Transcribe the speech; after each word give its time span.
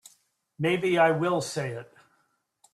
Maybe 0.57 0.97
I 0.97 1.11
will 1.11 1.41
say 1.41 1.73
it. 1.73 1.93